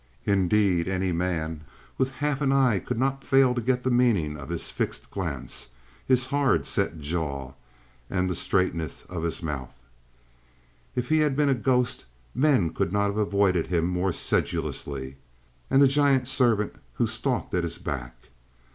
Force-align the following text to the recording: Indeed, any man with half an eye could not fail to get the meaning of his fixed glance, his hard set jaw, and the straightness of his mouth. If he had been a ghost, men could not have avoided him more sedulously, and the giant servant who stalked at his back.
Indeed, 0.25 0.87
any 0.87 1.11
man 1.11 1.63
with 1.99 2.13
half 2.13 2.41
an 2.41 2.51
eye 2.51 2.79
could 2.79 2.97
not 2.97 3.23
fail 3.23 3.53
to 3.53 3.61
get 3.61 3.83
the 3.83 3.91
meaning 3.91 4.35
of 4.35 4.49
his 4.49 4.71
fixed 4.71 5.11
glance, 5.11 5.67
his 6.07 6.25
hard 6.25 6.65
set 6.65 6.97
jaw, 6.99 7.53
and 8.09 8.27
the 8.27 8.33
straightness 8.33 9.03
of 9.09 9.21
his 9.21 9.43
mouth. 9.43 9.75
If 10.95 11.09
he 11.09 11.19
had 11.19 11.35
been 11.35 11.49
a 11.49 11.53
ghost, 11.53 12.05
men 12.33 12.73
could 12.73 12.91
not 12.91 13.09
have 13.09 13.17
avoided 13.17 13.67
him 13.67 13.85
more 13.85 14.11
sedulously, 14.11 15.17
and 15.69 15.79
the 15.83 15.87
giant 15.87 16.27
servant 16.27 16.77
who 16.95 17.05
stalked 17.05 17.53
at 17.53 17.63
his 17.63 17.77
back. 17.77 18.15